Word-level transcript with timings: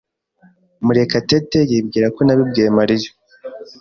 Murekatete 0.85 1.59
yibwira 1.69 2.07
ko 2.15 2.19
nabibwiye 2.23 2.69
Mariya. 2.77 3.09